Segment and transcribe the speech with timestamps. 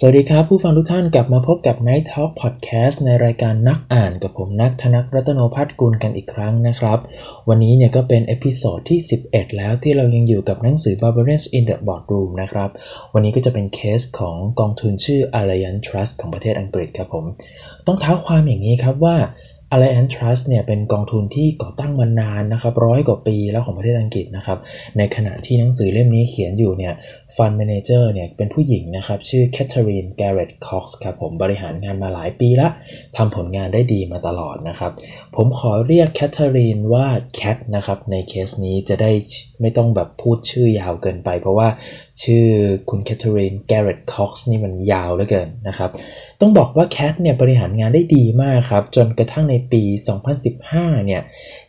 [0.00, 6.98] สวัสดีครับ ผู้ฟังทุกท่านกลับมาพบกับ Night Talk Podcast ในรายการนักอ่านกับผมนักธนกรัตนพัฒน์กุลกันอีกครั้งนะครับ
[7.48, 12.70] วันนี้เนี่ยก็เป็น episode ที่ 11 แล้วที่เรายังอยู่กับหนังสือ Barbarians in the Boardroom นะครับ
[13.14, 17.24] วันนี้ก็จะเป็นเคสของกองทุนชื่อ Alliance Trust ของประเทศอังกฤษครับผม
[17.86, 19.16] ต้องเท้าความอย่างนี้ครับว่า
[19.74, 24.58] Alliance Trust เนี่ยเป็นกองทุนที่ก่อตั้งมานานนะครับร้อยกว่าปีแล้วของประเทศอังกฤษนะครับ
[24.98, 26.94] ในขณะที่หนังสือเล่มนี้เขียนอยู่เนี่ย
[27.36, 32.68] fund manager เนี่ยเป็นผู้หญิงนะครับ ชื่อแคทเธอรีนแกเรตคอกส์ครับผมบริหารงานมาหลายปีละ
[33.16, 34.92] ทำผลงานได้ดีมาตลอดนะครับ
[35.36, 39.10] ผมขอเรียกแคทเธอรีนว่าแคทนะครับในเคสนี้จะได้
[39.60, 41.68] ไม่ต้องแบบพูดชื่อยาวเกินไป เพราะว่า
[42.22, 42.44] ชื่อ
[42.88, 45.90] คุณแคทเธอรีนแกเรตคอกส์นี่มันยาวเหลือเกินนะครับ
[46.40, 49.82] ต้องบอกว่าแคทเนี่ยบริหารงานได้ดีมากครับ จนกระทั่งในปี
[50.44, 51.22] 2015 เนี่ย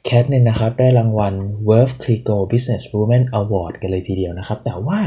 [0.05, 1.33] แคทเนี่ยนะครับได้รางวัล
[1.69, 4.99] w o r l d c l i c o Business Woman Award กันเลยทีเดียวนะครับ แต่ว่า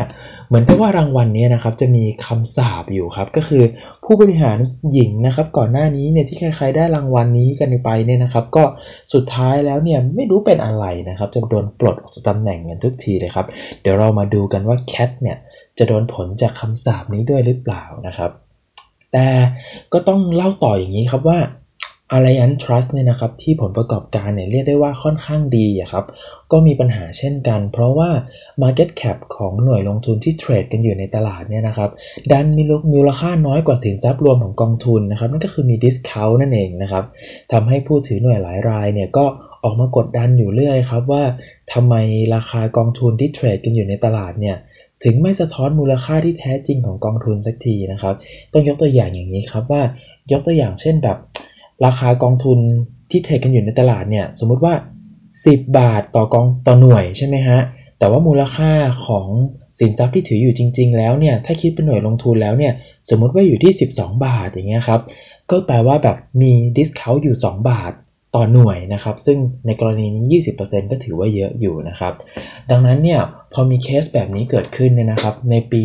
[0.51, 3.63] เหมือนกับว่ารางวัลนี้นะครับจะมีคำสาบอยู่ครับ ก็คือ
[4.05, 4.59] ผู้บริหาร
[4.93, 8.65] หญิงนะครับ ก่อนหน้านี้เนี่ยที่ใครๆได้รางวัลนี้กันไปเนี่ยนะครับ ก็
[9.15, 13.47] สุดท้ายแล้วเนี่ยไม่รู้เป็นอะไรนะครับ จะโดนปลดออกจากตำแหน่งกันทุกทีเลยครับ
[13.81, 15.39] เดี๋ยวเรามาดูกันว่าแคทเนี่ย
[15.79, 18.31] จะโดนผลจากคำสาบนี้ด้วยหรือเปล่านะครับ
[19.13, 19.27] แต่
[19.93, 21.39] ก็ต้องเล่าต่ออย่างนี้ครับว่า
[22.17, 26.05] Allianz Trust เนี่ยนะครับที่ผลประกอบการเนี่ยเรียกได้ว่าค่อนข้างดีครับ
[26.53, 28.11] ก็มีปัญหาเช่นกัน เพราะว่า
[28.63, 31.91] Market Cap ของหน่วยลงทุนที่เทรดกันอยู่ในตลาดเนี่ยนะครับ
[32.33, 32.63] ดันมี
[32.95, 37.05] มูลค่าน้อยกว่าสินทรัพย์รวมของกองทุนนะครับนั่นก็คือมี discount นั่นเองนะครับ
[37.53, 39.25] ทำให้ผู้ถือหน่วยหลายรายเนี่ยก็
[39.65, 41.23] ออกมากดดันอยู่เรื่อยครับว่า
[41.73, 41.95] ทำไม
[42.35, 44.57] ราคากองทุนที่เทรดกันอยู่ในตลาดเนี่ย
[45.05, 48.15] ถึงไม่สะท้อนมูลค่าที่แท้จริงของกองทุนสักทีนะครับ
[48.53, 49.83] ต้องยกตัวอย่างอย่างนี้ครับว่า
[50.33, 51.17] ยกตัวอย่างเช่นแบบ
[51.85, 52.59] ราคากองทุน
[53.11, 54.75] ที่ trade กันอยู่ในตลาดเนี่ยสมมุติว่า
[55.25, 57.59] 10 บาทต่อกองต่อหน่วยใช่ไหมฮะ
[57.99, 58.71] แต่ว่ามูลค่า
[59.07, 59.29] ของ
[59.79, 62.73] สินทรัพย์ที่ถืออยู่จริง ๆ แล้วเนี่ยถ้าคิดเป็นหน่วยลงทุนแล้วเนี่ย
[63.11, 65.01] สมมุติว่าอยู่ที่ 12 บาทอย่างเงี้ยครับ
[65.51, 67.93] ก็แปลว่าแบบมี discount อยู่ 2 บาท
[68.37, 70.25] ต่อหน่วยนะครับ ซึ่งในกรณีนี้
[70.59, 72.13] 20%ก็ถือว่าเยอะอยู่นะครับ
[72.71, 73.21] ดังนั้นเนี่ย
[73.53, 75.81] พอมีเคสแบบนี้เกิดขึ้นเนี่ยนะครับ ในปี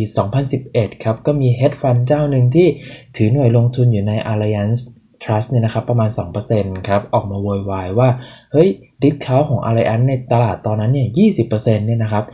[0.50, 2.68] 2011 ครับ ก็มี hedge fund เจ้าหนึ่งที่
[3.16, 4.80] ถือหน่วยลงทุนอยู่ใน Alliance
[5.22, 6.10] Trust เนี่ยนะครับประมาณ
[6.48, 8.08] 2%ครับออกมาโวยวายว่า
[8.52, 8.68] เฮ้ย
[9.02, 11.08] ดิสคาวของ Alliance ในตลาดตอนนั้นเนี่ย
[11.46, 12.24] 20%เนี่ยนะครับ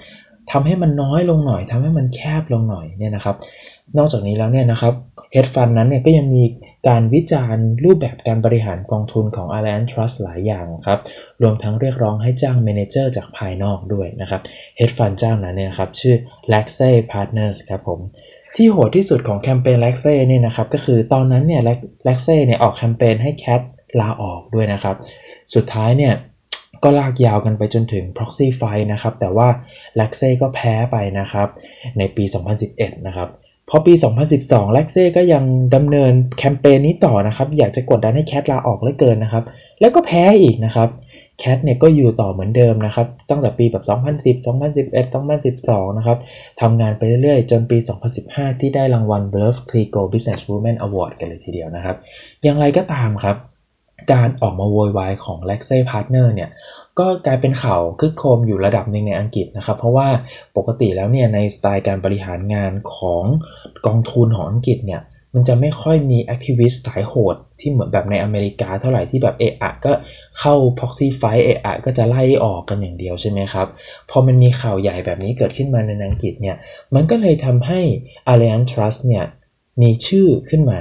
[0.51, 3.37] ทำให้มันน้อยลงหน่อยทำให้มันแคบลงหน่อยเนี่ยนะครับ
[3.99, 4.95] นอกจากนี้แล้วเนี่ยนะครับ
[5.35, 6.45] hedge fund นั้นเนี่ยก็ยังมี
[6.89, 10.99] การวิจารณ์รูปแบบการบริหารกองทุนของ Allianz Trust หลายอย่างครับ
[11.43, 14.41] รวมทั้งเรียกร้องให้จ้างเมนเจอร์จากภายนอกด้วยนะครับ
[14.79, 16.15] hedge fund เจ้านั้นเนี่ยครับชื่อ
[16.53, 18.01] l a x e Partners ครับผม
[18.57, 21.63] ที่โหดที่สุดของแคมเปญ Laxey เนี่ยนะครับก็คือตอนนั้นเนี่ย
[22.09, 23.61] Laxey เนี่ยออกแคมเปญให้แคท
[24.01, 24.97] ลาออกด้วยนะครับ
[25.55, 26.15] สุดท้ายเนี่ย
[26.83, 29.49] ก็ลากยาวกันไปจนถึง proxy fight นะครับ แต่ว่า
[30.01, 31.49] l a x e ก็แพ้ไปนะครับ
[31.99, 32.25] ในปี
[32.65, 33.29] 2011 นะครับ
[33.69, 33.93] พอปี
[34.35, 39.45] 2012 l a x e ก็ยังดำเนินแคมเปญนี้ต่อนะครับ อยากจะกดดันให้แคทลาออกเลือเกินนะครับ
[39.81, 40.89] แล้วก็แพ้อีกนะครับ
[41.45, 45.15] แคทเนี่ยก็อยู่ต่อเหมือนเดิมนะครับ ตั้งแต่ปีแบบ 2010 2011
[45.55, 46.19] 2012 นะครับ
[46.61, 47.79] ทำงานไปเรื่อยๆ จนปี
[48.19, 51.97] 2015 ที่ได้รางวัล b l u f Clico Business Women Award กันเลยทีเดียวนะครับ
[52.43, 53.37] อย่างไรก็ตามครับ
[54.13, 56.51] การออกมาโวยวายของ l e x e Partner เนี่ย
[56.99, 60.09] ก็กลายเป็นข่าวคึกโครมอยู่ระดับหนึ่งในอังกฤษนะครับ เพราะว่า
[60.57, 63.25] ปกติแล้วเนี่ยในสไตล์การบริหารงานของ
[63.87, 65.01] กองทุนของอังกฤษเนี่ย
[65.35, 69.93] มันจะไม่ค่อยมี activist สายโหด ที่เหมือนแบบในอเมริกาเท่าไหร่ที่แบบเอะอะก็
[70.39, 73.67] เข้า proxy fight เอะอะก็จะไล่ออกกันอย่างเดียวใช่ไหมครับ
[74.11, 76.57] พอมันมีข่าวใหญ่แบบนี้เกิดขึ้นมาในอังกฤษเนี่ย
[76.95, 77.81] มันก็เลยทำให้
[78.33, 79.25] Alliance Trust เนี่ย
[79.83, 80.81] มีชื่อขึ้นมา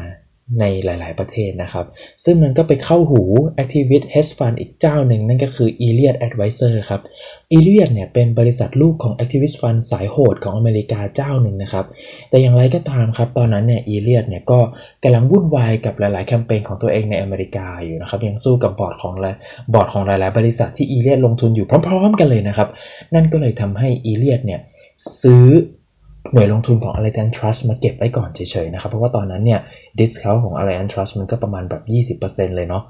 [0.59, 1.85] ในหลาย ๆ ประเทศนะครับ
[2.25, 3.21] ซึ่งมันก็ไปเข้าหู
[3.61, 7.01] Activist Hedge Fund อีกเจ้าหนึ่งนั่นก็คือ Elliott Advisor ครับ
[7.55, 11.85] Elliott เนี่ยเป็นบริษัทลูกของ Activist Fund สายโหดของอเมริกาเจ้าหนึ่งนะครับ
[12.29, 14.59] แต่อย่างไรก็ตามครับ ตอนนั้นเนี่ย Elliott เนี่ยก็
[15.03, 19.13] กำลังวุ่นวายกับหลาย ๆ แคมเปญของตัวเองในอเมริกาอยู่นะครับ ยังสู้กับบอร์ดของ
[19.73, 22.69] บอร์ดของหลาย ๆ บริษัทที่ Elliott ลงทุนอยู่พร้อม ๆ กันเลยนะครับ
[23.15, 24.59] นั่นก็เลยทำให้ Elliott เนี่ย
[25.21, 25.47] ซื้อ
[26.33, 29.59] หน่วยลงทุนของ Allianz Trust มาเก็บไว้ก่อนเฉยๆนะครับ เพราะว่าตอนนั้นเนี่ย
[29.99, 32.83] discount ของ Allianz Trust มันก็ประมาณแบบ 20%เลยเนาะ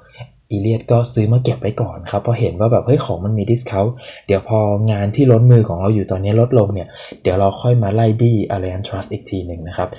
[0.52, 3.92] อีเลียดก็ซื้อมาเก็บไว้ก่อนครับเพราะเห็นว่าแบบเฮ้ยของมันมี discount
[4.28, 4.60] เดี๋ยวพอ
[4.92, 6.88] งานที่ล้นมือของเราอยู่ตอนนี้ลดลงเนี่ย
[7.22, 9.90] เดี๋ยวเราค่อยมาไล่บี้ Allianz Trust อีกทีหนึ่งนะครับ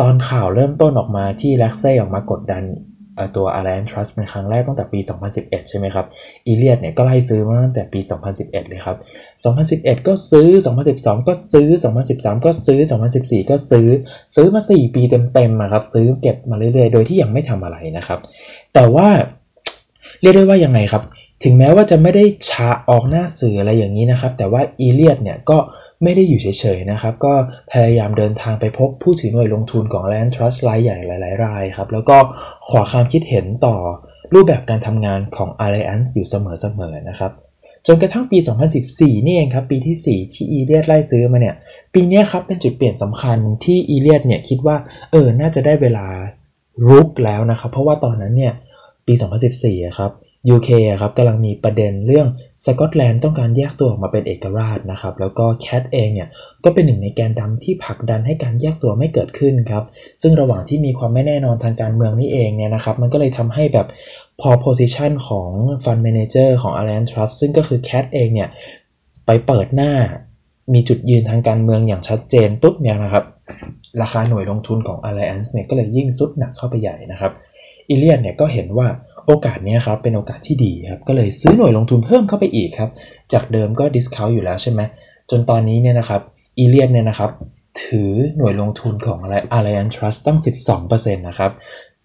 [0.00, 2.64] ตอนข่าวเริ่มต้นออกมาที่ l a x เซ่ออกมากดดัน
[3.36, 5.00] ตัว Allianz Trust เป็นครั้งแรกตั้งแต่ปี
[5.34, 6.06] 2011 ใช่ไหมครับ
[6.46, 8.00] อีเลียดเนี่ยก็ไล่ซื้อมาตั้งแต่ปี
[8.34, 8.96] 2011 เลยครับ
[9.52, 10.48] 2011 ก็ซื้อ
[10.88, 11.68] 2012 ก็ซื้อ
[12.06, 12.80] 2013 ก็ซื้อ
[13.14, 13.88] 2014 ก็ซื้อ
[14.34, 18.20] ซื้อมา 4 ปีเต็มๆครับ ซื้อเก็บมาเรื่อยๆ โดยที่ยังไม่ทำอะไรนะครับ
[18.74, 19.08] แต่ว่า
[20.20, 21.02] เรียกได้ว่ายังไงครับ
[21.44, 25.58] ถึงแม้ว่าจะไม่ได้ชาออกหน้าสื่ออะไรอย่างนี้นะครับ แต่ว่าอีเลียดเนี่ยก็
[26.02, 27.34] ไม่ได้อยู่เฉย ๆ นะครับ ก็
[27.72, 32.16] พยายามเดินทางไปพบผู้ถือหน่วยลงทุนของ Land Trust รายใหญ่หลาย ๆ รายครับ แล้วก็
[32.70, 33.76] ขอความคิดเห็นต่อ
[34.34, 37.32] รูปแบบการทำงานของ Alliance อยู่เสมอ ๆ นะครับ
[37.86, 38.38] จนกระทั่งปี
[38.82, 41.56] 2014 นี่เองครับ ปีที่ 4 ที่อีเลียดไล่ซื้อมาเนี่ย
[41.94, 44.76] ปีนี้ครับเป็นจุดเปลี่ยนสำคัญที่อีเลียดเนี่ยคิดว่า
[45.12, 46.06] เออ น่าจะได้เวลา
[46.88, 48.52] รุกแล้วนะครับ เพราะว่าตอนนั้นเนี่ย
[49.06, 49.14] ปี
[49.56, 50.10] 2014 ครับ
[50.54, 50.70] UK
[51.00, 52.26] ครับกำลังมีประเด็นเรื่อง
[52.66, 56.28] สกอตแลนด์ต้องการแยกตัวออกมาเป็นเอกราชนะครับ แล้วก็แคทเองเนี่ย
[56.64, 59.84] ก็เป็นหนึ่งในแกนดำที่ผลักดันให้การแยกตัวไม่เกิดขึ้นครับ
[60.22, 63.86] ซึ่งระหว่างที่มีความไม่แน่นอนทางการเมืองนี่เองเนี่ยนะครับ มันก็เลยทำให้แบบ
[64.40, 65.50] พอ position ของ
[65.84, 68.48] Fund Manager ของ Allianz Trust ซึ่งก็คือ Cat เองเนี่ย
[69.26, 69.92] ไปเปิดหน้า
[70.74, 73.24] มีจุดยืนทางการเมืองอย่างชัดเจนปุ๊บเนี่ยนะครับ
[74.02, 77.32] ราคาหน่วยลงทุนของ Alliance เนี่ยก็เลยยิ่งทรุดหนักเข้าไปใหญ่นะครับ
[77.88, 78.88] Elliott เนี่ยก็เห็นว่า
[79.26, 82.90] โอกาสนี้ครับเป็นโอกาสที่ดีครับก็เลยซื้อหน่วยลงทุนเพิ่มเข้าไปอีกครับ
[83.32, 84.80] จากเดิมก็ discount อยู่แล้วใช่ไหม
[85.30, 86.20] จนตอนนี้เนี่ยนะครับ
[86.58, 87.30] Elliott เนี่ยนะครับ
[87.82, 90.38] ถือหน่วยลงทุนของอะไร Alliance Trust ตั้ง
[90.82, 91.52] 12%นะครับ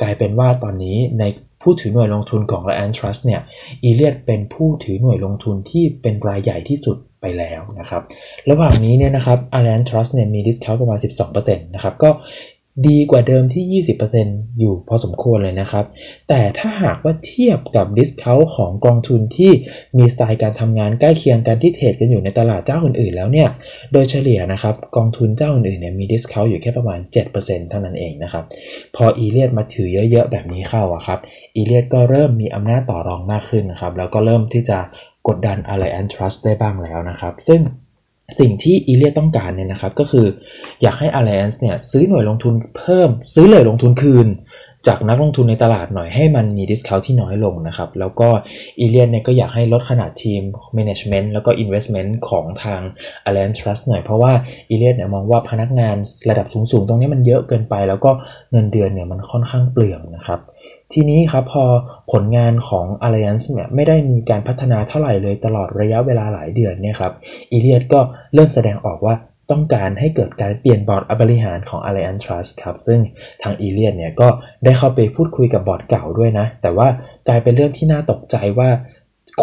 [0.01, 1.23] กลายเป็นว่าตอนนี้ใน
[1.61, 3.41] ผู้ถือหน่วยลงทุนของ Alliance Trust เนี่ย
[3.83, 8.01] Elliott เป็นผู้ถือหน่วยลงทุนที่เป็นรายใหญ่ที่สุดไปแล้วนะครับ
[8.49, 10.99] ระหว่างนี้เนี่ยนะครับ Alliance Trust เนี่ยมี discount ประมาณ
[11.31, 12.09] 12%นะครับ ก็
[12.87, 13.83] ดีกว่าเดิมที่
[14.17, 15.85] 20%อยู่พอสมควรเลยนะครับ
[16.29, 19.51] แต่ถ้าหากว่าเทียบกับ discount ของกองทุนที่
[19.97, 23.47] มีสไตล์การทำงานใกล้เคียงกันที่ trade กันอยู่ในตลาดเจ้าอื่นๆ แล้วเนี่ย
[23.93, 26.99] โดยเฉลี่ยนะครับกองทุนเจ้าอื่นๆเนี่ยมี discount อยู่แค่ประมาณ
[27.35, 28.43] 7%เท่านั้นเองนะครับ
[28.95, 31.19] พอ Elliott มาถือเยอะๆ แบบนี้เข้าอะครับ
[31.55, 34.79] Elliott ก็เริ่มมีอำนาจต่อรองมากขึ้นนะครับ แล้วก็เริ่มที่จะ
[35.27, 37.61] กดดัน Alliance Trust ได้บ้างแล้วนะครับ ซึ่ง
[38.39, 40.25] สิ่งที่ Elliott ต้องการเนี่ยนะครับก็คือ
[40.81, 44.27] อยากให้ Alliance เนี่ยซื้อหน่วยลงทุนเพิ่ม ซื้อหน่วยลงทุนคืน
[44.87, 48.29] จากนักลงทุนในตลาดหน่อยให้มันมี discount ที่น้อยลงนะครับ แล้วก็
[48.79, 50.41] Elliott เนี่ยก็อยากให้ลดขนาดทีม
[50.77, 52.81] Management แล้วก็ Investment ของทาง
[53.27, 54.31] Alliance Trust หน่อย เพราะว่า
[54.69, 55.95] Elliott เนี่ยมองว่าพนักงาน
[56.29, 58.11] ระดับสูงๆ ตรงนี้มันเยอะเกินไป แล้วก็
[58.51, 60.39] เงินเดือนเนี่ยมันค่อนข้างเปลืองนะครับ
[60.93, 61.65] ทีนี้ครับพอ
[62.11, 67.13] ผลงานของ Alliance เนี่ยไม่ได้มีการพัฒนาเท่าไหร่เลยตลอดระยะเวลาหลายเดือนเนี่ยครับ
[67.51, 67.99] Elliott ก็
[68.33, 69.15] เริ่มแสดงออกว่า
[69.51, 72.99] ต้องการให้เกิดการเปลี่ยนบอร์ดบริหารของ Alliance Trust ครับ ซึ่ง
[73.43, 74.27] ทาง Elliott เนี่ยก็
[74.65, 76.87] ได้เข้าไปพูดคุยกับบอร์ดเก่าด้วยนะ แต่ว่า
[77.27, 78.69] กลายเป็นเรื่องที่น่าตกใจว่า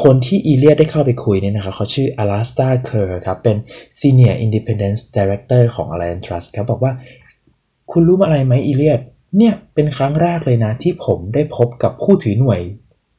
[0.03, 3.57] คนที่ Elliott ได้เข้าไปคุยเนี่ยนะครับเขาชื่อ Alastair Kerr ครับเป็น
[3.99, 6.93] Senior Independent Director ของ Alliance Trust ครับบอกว่า
[7.93, 9.01] คุณรู้อะไรไหมอีเลียด
[9.37, 12.61] เนี่ยเป็นครั้งแรกเลยนะที่ผมได้พบกับผู้ถือหน่วย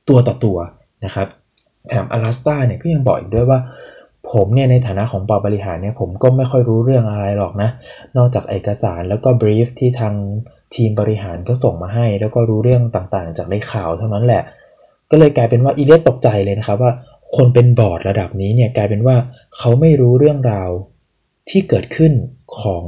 [0.10, 0.58] ตัวต่อตัว
[1.06, 1.28] นะครับ
[1.88, 3.60] แถมอลาสตาเนี่ยก็ยังบอกอีกด้วยว่า
[4.32, 7.70] ผมเนี่ยในฐานะของบอร์ดบริหารเนี่ยผมก็ไม่ค่อยรู้เรื่องอะไรหรอกนะ
[8.18, 10.14] นอกจากเอกสารแล้วก็บรีฟที่ทาง
[10.76, 14.44] ทีมบริหารก็ส่งมาให้ แล้วก็รู้เรื่องต่างๆ จากในข่าวเท่านั้นแหละ
[15.12, 16.92] ก็เลยกลายเป็นว่าอีเลียตกใจเลยนะครับว่า
[17.36, 19.16] คนเป็นบอร์ดระดับนี้เนี่ยกลายเป็นว่า
[19.58, 20.70] เขาไม่รู้เรื่องราว
[21.50, 22.14] ที่เกิดขึ้น
[22.62, 22.84] ของ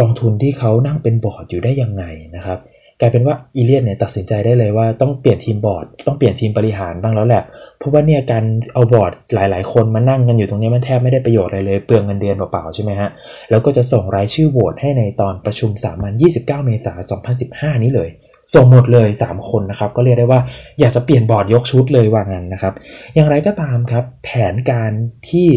[0.00, 2.04] กองทุนที่เขานั่งเป็นบอร์ดอยู่ได้ยังไง
[2.36, 2.58] นะครับ
[3.00, 7.42] กลายเป็นว่า Elliott เนี่ยตัดสินใจได้เลยว่าต้องเปลี่ยนทีมบอร์ด ต้องเปลี่ยนทีมบริหารบ้างแล้วแหละ
[7.78, 13.10] เพราะว่าเนี่ยการเอาบอร์ดหลาย ๆ คนมานั่งกันอยู่ตรงนี้มันแทบไม่ได้ประโยชน์อะไรเลยเปลืองเงินเดือนเปล่าๆใช่ไหมฮะ
[13.50, 18.08] แล้วก็จะส่งรายชื่อโหวตให้ในตอนประชุมสามัญ29 เมษายน 2015 นี้เลย
[18.54, 20.40] ส่งหมดเลย 3 คนนะครับ ก็เรียกได้ว่า
[20.80, 22.74] อยากจะเปลี่ยนบอร์ดยกชุดเลยว่างั้นนะครับ
[23.14, 24.92] อย่างไรก็ตามครับ แผนการ
[25.30, 25.48] ที่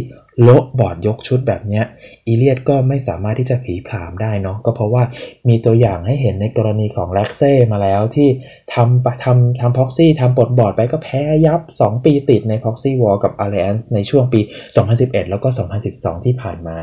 [0.43, 1.81] โละบอร์ดยกชุดแบบนี้
[2.27, 5.03] Elliott ก็ไม่สามารถที่จะผลีผามได้เนาะก็เพราะว่า
[5.49, 8.27] มีตัวอย่างให้เห็นในกรณีของ Laxey มาแล้วที่
[8.73, 14.39] ทำทำทำ proxy ทำปลดบอร์ดไปก็แพ้ยับ 2 ปีติดใน proxy war กับ Alliance ในช่วงปี
[14.85, 15.47] 2011 แล้วก็
[15.87, 16.77] 2012 ที่ผ่านมา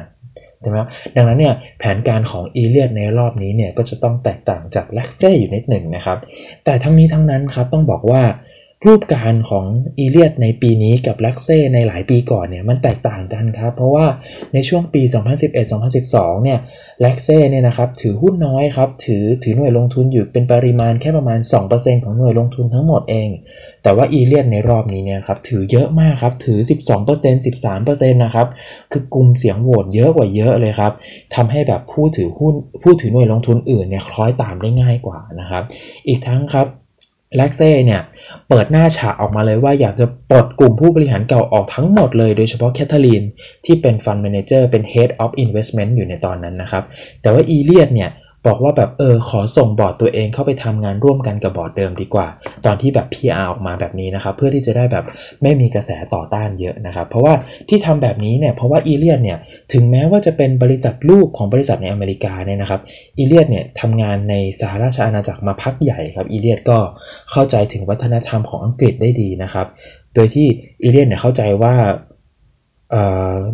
[0.61, 0.79] ใช่ไหม
[1.17, 6.19] ดังนั้นเนี่ยแผนการของ Elliott ในรอบนี้เนี่ยก็จะต้องแตกต่างจาก Laxey อยู่นิดหนึ่งนะครับ
[6.65, 8.23] แต่ทั้งนี้ทั้งนั้นครับต้องบอกว่า
[8.87, 9.67] รูปการของ
[9.99, 14.07] อีเลียดในปีนี้กับแล็กเซ่ในหลายปีก่อนเนี่ยมันแตกต่างกันครับ เพราะว่า
[14.55, 15.03] ในช่วงปี
[15.73, 16.59] 2011-2012 เนี่ย
[17.01, 21.41] แล็กเซ่เนี่ยนะครับถือหุ้นน้อยครับถือถือหน่วยลงทุนอยู่เป็นปริมาณแค่ประมาณ
[21.73, 23.29] 2%ของหน่วยลงทุนทั้งหมดเอง
[23.83, 26.59] แต่ว่าอีเลียดในรอบนี้เนี่ยครับถือเยอะมากครับถือ
[27.03, 28.47] 12% 13%นะครับ
[28.93, 30.93] คือกลุ่มเสียงโหวตเยอะกว่าเยอะเลยครับ
[31.35, 35.63] ทำให้แบบผู้ถือหุ้นผู้ถือหน่วยลงทุนอื่นเนี่ยคล้อยตามได้ง่ายกว่านะครับ
[36.07, 36.69] อีกทั้งครับ
[37.37, 38.01] Laxey เนี่ย
[38.49, 43.23] เปิดหน้าฉากออกมาเลยว่าอยากจะปลดกลุ่มผู้บริหารเก่าออกทั้งหมดเลย โดยเฉพาะแคทเธอรีน
[43.65, 46.85] ที่เป็น fund manager เป็น Head of Investment อยู่ในตอนนั้นนะครับ
[47.23, 48.11] แต่ว่า Elliott เนี่ย
[48.47, 52.27] บอกว่าแบบเออขอส่งบอร์ดตัวเองเข้าไปทำงานร่วมกันกับบอร์ดเดิมดีกว่า
[52.67, 55.05] ตอนที่แบบ PR ออกมาแบบนี้นะครับเพื่อที่จะได้แบบ
[55.43, 57.35] ไม่มีกระแสต่อต้านเยอะนะครับ เพราะว่า
[57.69, 59.39] ที่ทำแบบนี้เนี่ยเพราะว่า Elliott เนี่ย
[59.73, 62.81] ถึงแม้ว่าจะเป็นบริษัทลูกของบริษัทในอเมริกาเนี่ยนะครับ
[63.19, 66.79] Elliott เนี่ยทำงานในสหราชอาณาจักรมาพักใหญ่ครับ Elliott ก็
[67.31, 69.67] เข้าใจถึงวัฒนธรรมของอังกฤษได้ดีนะครับ
[70.15, 70.47] โดยที่
[70.83, 71.75] Elliott เนี่ยเข้าใจว่า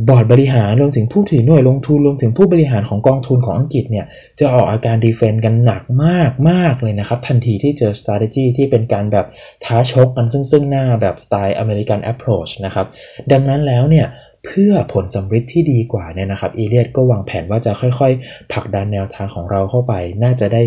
[0.08, 4.06] บอร์ดบริหารรวมถึงผู้ถือหน่วยลงทุนรวมถึงผู้บริหารของกองทุนของอังกฤษเนี่ย
[4.40, 9.26] จะออกอาการ defend กันหนักมากมากเลยนะครับ ทันทีที่เจอ strategy ที่เป็นการแบบ
[9.64, 12.86] ท้าชกกันซึ่งซึ่งหน้าแบบสไตล์อเมริกัน approach นะครับ
[13.32, 14.06] ดังนั้นแล้วเนี่ย
[14.44, 20.62] เพื่อผลสำฤทธิ์ที่ดีกว่าเนี่ยนะครับอีเลียดก็วางแผนว่าจะค่อยๆผลักดันแนวทางของเราเข้าไป น่าจะได้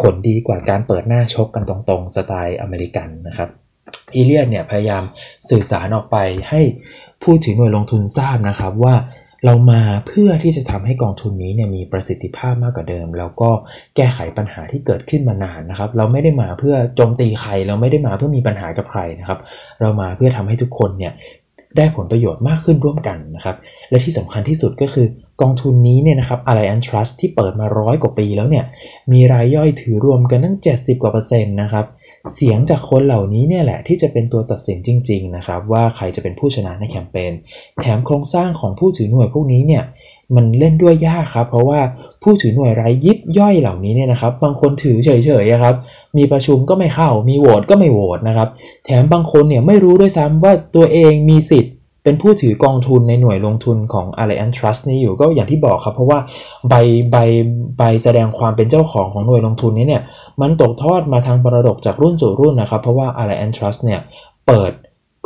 [0.00, 3.50] ผลดีกว่าการเปิดหน้าชกกันตรงๆ สไตล์อเมริกันนะครับ
[4.14, 5.02] อีเลียดเนี่ยพยายาม
[5.50, 6.16] สื่อสารออกไป
[6.48, 6.60] ให้
[7.24, 8.94] ผู้ถือหน่วยลงทุนทราบนะครับว่า
[9.44, 13.50] เรามาเพื่อที่จะทำให้กองทุนนี้เนี่ยมีประสิทธิภาพมากกว่าเดิม แล้วก็
[13.96, 19.38] แก้ไขปัญหาที่เกิดขึ้นมานานนะครับ เราไม่ได้มาเพื่อโจมตีใคร เราไม่ได้มาเพื่อมีปัญหากับใครนะครับ
[19.80, 21.12] เรามาเพื่อทำให้ทุกคนเนี่ย
[21.76, 23.56] ได้ผลประโยชน์มากขึ้นร่วมกันนะครับ
[23.90, 25.06] และที่สำคัญที่สุดก็คือ
[25.42, 28.64] กองทุนนี้เนี่ยนะครับ Allianz Trust ที่เปิดมาร้อยกว่าปีแล้วเนี่ย
[29.12, 31.86] มีรายย่อยถือรวมกันตั้ง 70 กว่าเปอร์เซ็นต์นะครับ
[32.32, 37.32] เสียงจากคนเหล่านี้เนี่ยแหละที่จะเป็นตัวตัดสินจริง ๆ นะครับ ว่าใครจะเป็นผู้ชนะในแคมเปญ
[37.80, 39.84] แถมโครงสร้างของผู้ถือหน่วยพวกนี้เนี่ย
[40.36, 41.80] มันเล่นด้วยยากครับ เพราะว่า
[42.22, 45.10] ผู้ถือหน่วยรายยิบย่อยเหล่านี้เนี่ยนะครับ บางคนถือเฉ
[45.42, 45.74] ยๆครับ
[46.16, 48.48] มีประชุมก็ไม่เข้า มีโหวตก็ไม่โหวตนะครับ
[48.84, 51.73] แถมบางคนเนี่ยไม่รู้ด้วยซ้ำว่าตัวเองมีสิทธิ์
[52.04, 56.18] เป็นผู้ถือกองทุนในหน่วยลงทุนของ Allianz Trust นี้อยู่ก็อย่างที่บอกครับ เพราะว่า
[56.68, 56.74] ใบ
[57.12, 57.16] ใบ
[57.78, 60.02] ใบแสดงความเป็นเจ้าของของหน่วยลงทุนนี้เนี่ย
[60.40, 64.00] มันตกทอดมาทางบรดกจากรุ่นสู่รุ่นนะครับ เพราะว่า Allianz Trust เนี่ย
[64.46, 64.72] เปิด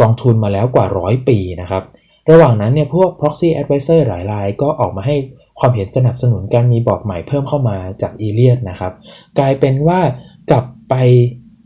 [0.01, 1.83] กองทุนมาแล้วกว่าร้อยปีนะครับ
[2.31, 5.17] ระหว่างนั้นเนี่ยพวก proxy advisor หลายรายก็ออกมาให้
[5.59, 8.93] ความเห็นสนับสนุนการมีบอร์ดใหม่เพิ่มเข้ามาจากอีเลียดนะครับ
[9.39, 10.01] กลายเป็นว่า
[10.51, 10.95] กลับไป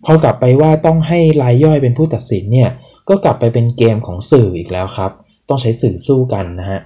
[0.04, 2.70] พอกลับไปว่าต้องให้รายย่อยเป็นผู้ตัดสินเนี่ย
[3.08, 5.10] ก็กลับไปเป็นเกมของสื่ออีกแล้วครับ
[5.48, 6.80] ต้องใช้สื่อสู้กันนะฮะ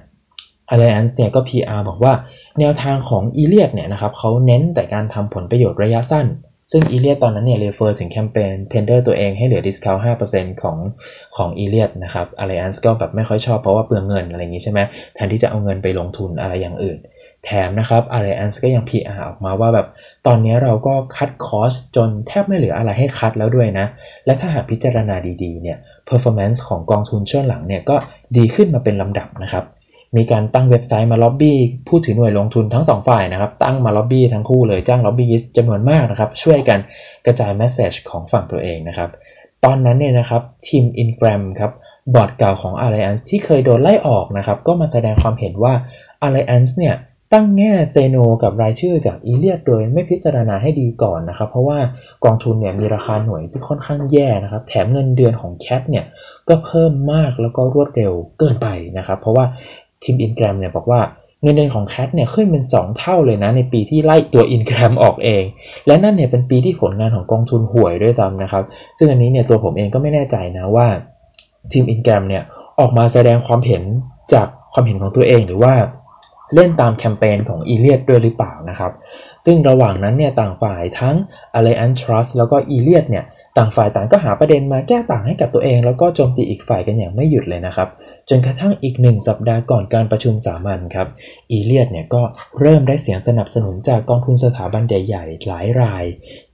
[0.73, 2.12] Alliance เนี่ยก็ PR บอกว่า
[2.61, 6.26] แนวทางของอีเลียดเนี่ยนะครับเขาเน้นแต่การทำผลประโยชน์ระยะสั้น
[6.73, 10.76] ซึ่งอีเลียดตอนนั้นเนี่ยเรเฟอร์ถึงแคมเปญ tender ตัวเองให้เหลือ discount 5%ของ
[11.37, 14.80] ของอีเลียดนะครับ Alliance ก็แบบไม่ค่อยชอบเพราะว่าเปลืองเงินอะไรอย่างนี้ใช่ไหม
[15.14, 16.99] แทนที่จะเอาเงินไปลงทุนอะไรอย่างอื่น
[17.46, 19.86] แถมนะครับ Alliance ก็ยัง PR ออกมาว่าแบบ
[20.26, 23.86] ตอนนี้เราก็ cut cost จนแทบไม่เหลืออะไรให้ cut แล้วด้วยนะ
[24.26, 27.96] และถ้าหากพิจารณาดีๆเนี่ย performance ของกองทุนช่วงหลังเนี่ยก็
[28.36, 29.64] ดีขึ้นมาเป็นลำดับนะครับ
[30.16, 36.78] มีการตั้งเว็บไซต์มาล็อบบี้ผู้ถือหน่วยลงทุนทั้งสองฝ่ายนะครับ ตั้งมาล็อบบี้ทั้งคู่เลยจ้าง lobbyist จำนวนมากนะครับ ช่วยกัน
[37.26, 39.10] กระจาย message ของฝั่งตัวเองนะครับ
[39.64, 41.72] ตอนนั้นเนี่ยนะครับทีมอินกรมครับ
[42.14, 45.74] บอร์ดเก่าของ Alliance ที่เคยโดนไล่ออกนะครับก็มาแสดงความเห็นว่า
[46.26, 46.94] Alliance เนี่ย
[47.33, 51.78] ตั้งแง่เซโนกับรายชื่อจากอีเลียดโดยไม่พิจารณาให้ดีก่อนนะครับ เพราะว่า
[52.25, 56.04] กองทุนเนี่ยมีราคาหน่วยที่ค่อนข้างแย่นะครับ แถมเงินเดือนของแคทเนี่ย
[56.49, 58.68] ก็เพิ่มมากแล้วก็รวดเร็วเกินไป
[58.99, 59.45] นะครับ เพราะว่า
[60.02, 61.00] ทีมอินแกรมเนี่ยบอกว่า
[61.42, 65.45] เงินเดือนของแคทเนี่ยขึ้นเป็น 2 เท่าเลยนะในปีที่ไล่ตัวอินแกรมออกเอง
[65.87, 68.64] และนั่นเนี่ยเป็นปีที่ผลงานของกองทุนห่วยด้วยซ้ำนะครับ
[68.99, 70.87] ซึ่งอันนี้เนี่ยตัวผมเองก็ไม่แน่ใจนะว่า
[71.73, 72.42] ทีมอินแกรมเนี่ย
[72.80, 73.83] ออกมาแสดงความเห็น
[74.33, 75.75] จากความเห็นของตัวเองหรือว่า
[76.54, 78.92] เล่นตามแคมเปญของอีเลียดด้วยหรือเปล่านะครับ
[79.44, 81.16] ซึ่งระหว่างนั้นเนี่ยต่างฝ่ายทั้ง
[81.58, 83.24] Alliance Trust แล้วก็อีเลียดเนี่ย
[83.58, 87.88] ต่างฝ่ายต่างก็หาประเด็นมาแก้ต่างให้กับตัวเอง แล้วก็โจมตีอีกฝ่ายกันอย่างไม่หยุดเลยนะครับ
[88.28, 91.08] จนกระทั่งอีกหนึ่งสัปดาห์ก่อนการประชุมสามัญครับ
[91.50, 92.22] อีเลียดเนี่ยก็
[92.60, 96.04] เริ่มได้เสียงสนับสนุนจากกองทุนสถาบันใหญ่ๆ หลายราย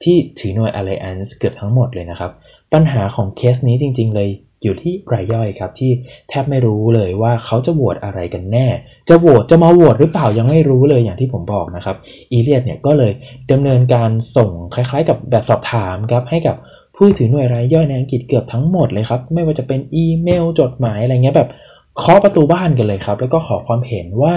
[0.03, 2.31] ที่ถือหน่วย Alliance เกือบทั้งหมดเลยนะครับ
[2.73, 4.31] ปัญหาของเคสนี้จริง ๆ เลย
[4.63, 5.91] อยู่ที่รายย่อยครับที่
[6.29, 8.67] แทบไม่รู้เลยว่าเขาจะโหวตอะไรกันแน่
[9.09, 11.97] จะโหวตจะมาโหวตหรือเปล่ายังไม่รู้เลยอย่างที่ผมบอกนะครับ
[12.33, 13.13] อีเลียดเนี่ยก็เลย
[13.53, 16.57] ดำเนินการส่งคล้ายๆ กับแบบสอบถามครับให้กับ
[16.97, 21.49] ผู้ถือหน่วยรายย่อยในอังกฤษเกือบทั้งหมดเลยครับไม่ว่าจะเป็นอีเมลจดหมายอะไรเงี้ยแบบ
[21.97, 24.35] เคาะประตูบ้านกันเลยครับ แล้วก็ขอความเห็นว่า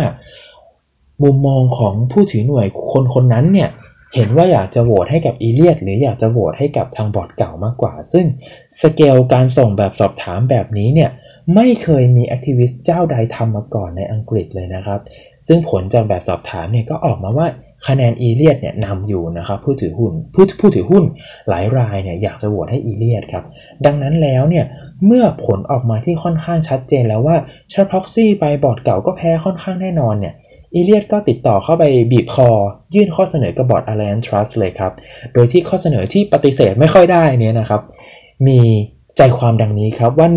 [1.23, 3.69] มุมมองของผู้ถือหน่วยคนคนนั้นเนี่ย
[4.15, 8.25] เห็นว่าอยากจะโหวตให้กับ Elliott หรืออยากจะโหวตให้กับทางบอร์ดเก่ามากกว่า ซึ่ง
[8.81, 11.09] สเกลการส่งแบบสอบถามแบบนี้เนี่ย
[11.55, 14.99] ไม่เคยมี activist เจ้าใดทำมาก่อนในอังกฤษเลยนะครับ
[15.47, 17.47] ซึ่งผลจากแบบสอบถามเนี่ยก็ออกมาว่า
[17.87, 21.03] คะแนน Elliott เนี่ยนำอยู่นะครับผู้ถือหุ้นผู้ผู้ถือหุ้น
[21.49, 23.43] หลายรายเนี่ยอยากจะโหวตให้ Elliott ครับ
[23.85, 24.65] ดังนั้นแล้วเนี่ย
[25.05, 27.35] เมื่อผลออกมาที่ค่อนข้างชัดเจนแล้วว่า
[27.73, 30.33] ชาร์พ็อกซี่ไปบอร์ดเก่าก็แพ้ค่อนข้างแน่นอนเนี่ย
[30.75, 32.49] Elliott ก็ติดต่อเข้าไปบีบคอ
[32.95, 34.91] ยื่นข้อเสนอกับบอร์ด Alliance Trust เลยครับ
[35.33, 37.81] โดยที่ข้อเสนอที่ปฏิเสธไม่ค่อยได้นี่นะครับ
[38.47, 38.59] มี
[39.17, 40.27] ใจความดังนี้ครับว่า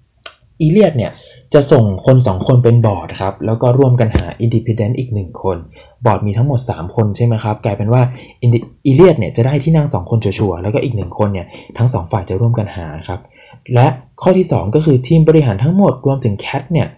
[0.00, 0.60] 1.
[0.60, 1.12] Elliott เนี่ย
[1.54, 5.56] จะส่งคน 2 คนเป็นบอร์ดครับ แล้วก็ร่วมกันหา Independent อีก 1 คน
[6.04, 8.02] บอร์ดมีทั้งหมด 3 คนใช่ไหมครับ กลายเป็นว่า
[8.42, 11.46] อีเลียดเนี่ยจะได้ที่นั่ง 2 คนชัวร์แล้วก็อีก 1 คนเนี่ย
[11.78, 13.20] ทั้ง 2 ฝ่ายจะร่วมกันหาครับ
[13.74, 13.86] และ
[14.22, 16.88] ข้อที่ 2 ก็คือทีมบริหารทั้งหมดรวมถึงแคทเนี่ย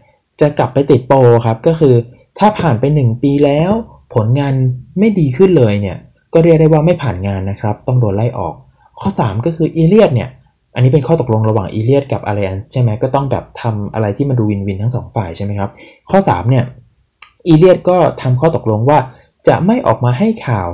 [0.41, 1.95] จะกลับไปติดโปรครับก็คือ
[2.41, 3.71] ถ้าผ่านไป 1 ปีแล้ว
[4.15, 4.55] ผลงาน
[4.99, 5.97] ไม่ดีขึ้นเลยเนี่ย
[6.33, 8.55] ก็เรียกได้ว่าไม่ผ่านงานนะครับ ต้องโดนไล่ออก
[9.01, 10.29] ข้อ 3 ก็คืออีเลียดเนี่ย
[10.75, 15.71] อันนี้เป็นข้อตกลงระหว่างอีเลียดกับอ l ล i น n ์ใช่ไหมก็ต้องแบบทำอะไรที่มันดูวินวินทั้งสองฝ่ายใช่ไหมครับ
[16.11, 16.65] ข้อ3เนี่ย
[17.47, 18.99] อีเลียดก็ทำข้อตกลงว่า
[19.49, 20.71] จะไม่ออกมาให้ข่าว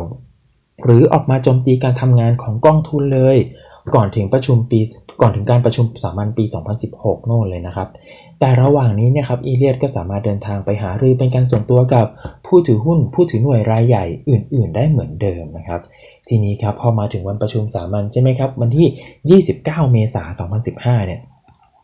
[0.84, 3.36] หรือออกมาโจมตีการทำงานของกองทุนเลย
[3.94, 4.80] ก่อนถึงประชุมปี
[5.20, 6.44] ก่อนถึงการประชุมสามัญปี
[6.86, 7.88] 2016 โน่นเลยนะครับ
[8.40, 12.06] แต่ระหว่างนี้เนี่ยครับอีเลียดก็สามารถเดินทางไปหารือเป็นการส่วนตัวกับ
[12.46, 15.80] ผู้ถือหุ้น ผู้ถือหน่วยรายใหญ่อื่น ๆ ได้เหมือนเดิมนะครับ
[16.28, 21.20] ทีนี้ครับพอมาถึงวันประชุมสามัญใช่ไหมครับ วันที่ 29 เมษายน 2015 เนี่ย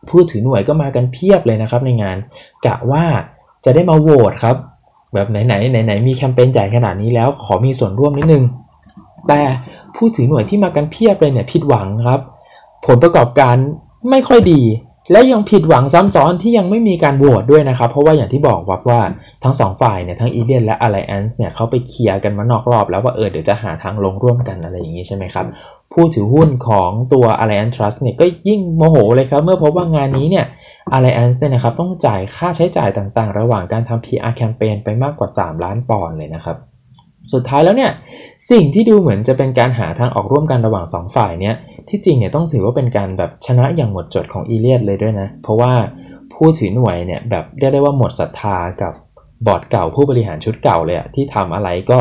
[0.08, 2.16] ผู้ถือหน่วยก็มากันเพียบเลยนะครับในงาน
[2.66, 3.04] กะว่า
[3.64, 4.56] จะได้มาโหวตครับ
[5.14, 8.44] แบบไหนไหนไหนไหนมีแคมเปญใหญ่ขนาดนี้แล้วขอมีส่วนร่วมนิดนึง
[9.28, 9.40] แต่
[9.96, 12.20] ผู้ถือหน่วยที่มากันเพียบเลยเนี่ยผิดหวังครับ
[12.86, 13.56] ผลประกอบการ
[14.10, 14.62] ไม่ค่อยดี
[15.12, 19.00] และยังผิดหวังซ้ำซ้อนที่ยังไม่มีการโหวตด้วยนะครับ เพราะว่าอย่างที่บอกว่าว่า
[19.44, 25.46] ทั้งสองฝ่ายเนี่ยทั้งอีเลียนและ Alliance เนี่ยเขาไปเคลียร์กันมานอกรอบแล้วว่าเออเดี๋ยวจะหาทางลงร่วมกันอะไรอย่างนี้ใช่ไหมครับ
[25.92, 30.46] ผู้ถือหุ้นของตัว Alliance Trust เนี่ยก็ยิ่งโมโหเลยครับ เมื่อพบว่างานนี้เนี่ย
[30.96, 36.58] Alliance เนี่ยนะครับต้องจ่ายค่าใช้จ่ายต่างๆ ระหว่างการทำ PR แคมเปญไปมากกว่า 3 ล้านปอนด์เลยนะครับ
[37.32, 37.90] สุดท้ายแล้วเนี่ย
[38.50, 41.54] สิ่งที่ดูเหมือนจะเป็นการหาทางออกร่วมกันระหว่าง 2 ฝ่ายเนี่ย
[41.88, 45.72] ที่จริงเนี่ยต้องถือว่าเป็นการแบบชนะอย่างหมดจดของอีเลียดเลยด้วยนะ เพราะว่า
[46.32, 48.92] ผู้ถือหน่วยเนี่ยแบบเรียกได้ว่าหมดศรัทธากับ
[49.46, 51.98] บอร์ดเก่าผู้บริหารชุดเก่าเลยอะที่ทำอะไรก็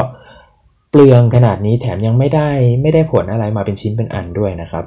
[0.91, 2.49] เปลืองขนาดนี้แถมยังไม่ได้
[2.81, 4.85] ไม่ได้ผลอะไรมาเป็นชิ้นเป็นอันด้วยนะครับ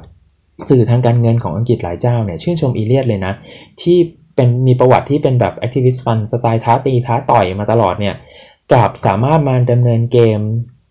[0.69, 3.33] สื่อทางการเงินของอังกฤษหลายเจ้าเนี่ยชื่นชม Elliott เลยนะ
[3.83, 3.99] ที่
[4.35, 8.15] เป็นมีประวัติที่เป็นแบบ activist fund สไตล์ท้าตีท้าต่อยมาตลอดเนี่ย
[8.73, 10.41] กับสามารถมาดำเนินเกม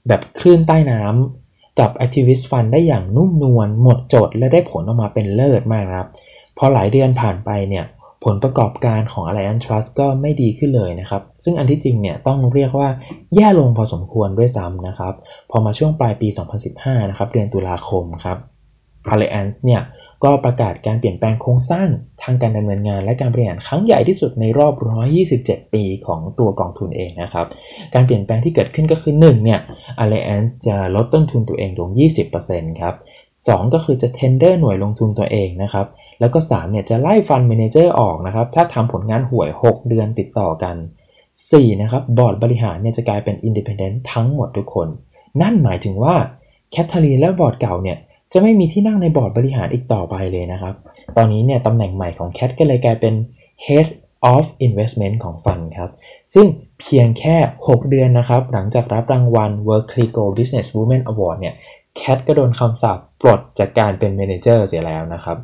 [0.07, 6.07] แบบคลื่นใต้น้ำกับ Activist Fund ได้อย่างนุ่มนวลหมดจด และได้ผลออกมาเป็นเลิศมากครับ
[6.57, 7.85] พอหลายเดือนผ่านไปเนี่ย
[8.23, 12.89] ผลประกอบการของ Alliance Trust ก็ไม่ดีขึ้นเลยนะครับ ซึ่งอันที่จริงเนี่ยต้องเรียกว่า
[13.35, 15.13] แย่ลงพอสมควรด้วยซ้ำนะครับ
[15.51, 16.27] พอมาช่วงปลายปี
[16.69, 18.37] 2015 นะครับ เดือนตุลาคมครับ
[19.11, 19.81] Alliance เนี่ย
[20.23, 21.87] ก็ประกาศการเปลี่ยนแปลงโครงสร้าง
[22.23, 24.73] ทางการดำเนินงาน และการบริหารครั้งใหญ่ที่สุดในรอบ
[25.23, 27.47] 127 ปีของตัวกองทุนเองนะครับ
[27.93, 29.59] การเปลี่ยนแปลงที่เกิดขึ้นก็คือ1เนี่ย
[30.03, 31.89] Alliance จะลดต้นทุนตัวเองลง
[32.35, 32.95] 20%ครับ
[33.33, 35.87] 2 ก็คือจะ tender หน่วยลงทุนตัวเองนะครับ
[36.19, 40.75] แล้วก็3เนี่ยจะไล่ฟันเมนเจอร์ออกนะครับ ถ้าทำผลงานห่วย 6 เดือนติดต่อกัน
[41.29, 44.87] 4 นะครับบอร์ดบริหารเนี่ยจะกลายเป็น independent ทั้งหมดทุกคน
[45.41, 46.15] นั่นหมายถึงว่า
[46.71, 47.97] แคทเธอรีนและบอร์ดเก่าเนี่ย
[48.33, 50.75] จะไม่มีที่นั่งในบอร์ดบริหารอีกต่อไปเลยนะครับ
[51.17, 53.13] ตอนนี้เนี่ยตำแหน่งใหม่ของแคทก็เลยกลายเป็น
[53.65, 53.87] Head
[54.33, 55.89] of Investment ของ fund ครับ
[56.33, 56.47] ซึ่ง
[56.81, 57.35] เพียงแค่
[57.67, 61.55] 6 เดือนนะครับ หลังจากรับรางวัล Work c l i c o Business woman Award เนี่ย
[61.97, 65.37] แคทก็โดนคำสาปปลดจากการเป็น manager เสียแล้วนะครับ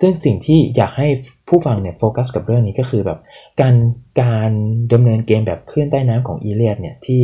[0.00, 1.08] ซึ่งสิ่งที่อยากให้
[1.48, 3.18] ผู้ฟังเนี่ยโฟกัสกับเรื่องนี้ก็คือแบบ
[3.60, 3.74] การ
[4.22, 4.50] การ
[4.92, 7.20] ดำเนินเกมแบบคลื่นใต้น้ำของ Elliott เนี่ยที่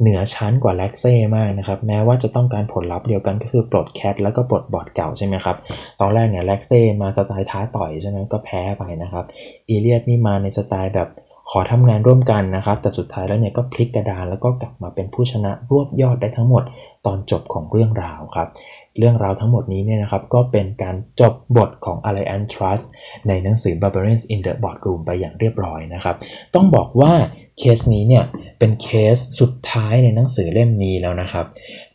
[0.00, 5.56] เหนือชั้นกว่า Laxey มากนะครับแม้ว่าจะต้องการผลลัพธ์เดียวกันก็คือปลดแคทแล้วก็ปลดบอร์ดเก่าใช่ไหมครับ
[6.00, 9.24] ตอนแรกเนี่ย Laxey มาสไตล์ท้าต่อยใช่ไหมก็แพ้ไปนะครับ
[9.68, 11.10] Elliott นี่มาในสไตล์แบบ
[11.50, 16.62] ขอทำงานร่วมกันนะครับ แต่สุดท้ายแล้วเนี่ยก็พลิกกระดานแล้วก็กลับมาเป็นผู้ชนะรวบยอดได้ทั้งหมด
[17.06, 18.48] ตอนจบของเรื่องราวครับ
[18.98, 22.86] เรื่องราวทั้งหมดนี้เนี่ยนะครับก็เป็นการจบบทของ Alliance Trust
[23.28, 26.16] ในหนังสือ Barbarians in the Boardroom ไปอย่างเรียบร้อยนะครับ
[26.54, 27.12] ต้องบอกว่า
[27.58, 28.24] เคสนี้เนี่ย
[28.58, 31.46] เป็นเคสสุดท้ายในหนังสือเล่มนี้แล้วนะครับ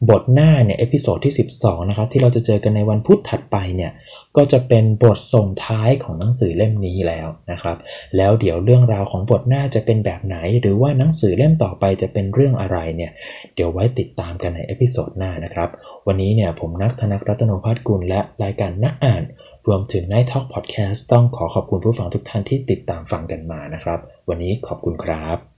[0.10, 3.92] บทหน้าเนี่ย episode ที่ 12 นะครับ ที่เราจะเจอกันในวันพุธถัดไปเนี่ย
[4.38, 7.78] ก็จะเป็นบทส่งท้ายของหนังสือเล่มนี้แล้วนะครับ
[8.18, 13.12] แล้วเดี๋ยวเรื่องราวของบทหน้าจะเป็นแบบไหน หรือว่าหนังสือเล่มต่อไปจะเป็นเรื่องอะไรเนี่ย
[13.56, 15.70] เดี๋ยวไว้ติดตามกันใน episode หน้านะครับ
[16.08, 19.24] วันนี้เนี่ยผมนักธนักรัตนพัฒน์กุลและรายการนักอ่าน
[19.68, 24.00] รวมถึงใน talk พอดแคสต์ต้องขอขอบคุณผู้ฟังทุกท่านที่ติดตามฟังกันมานะครับ
[24.30, 25.57] วันนี้ขอบคุณครับ